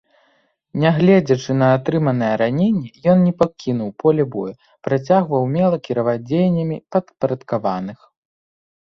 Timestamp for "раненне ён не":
2.43-3.33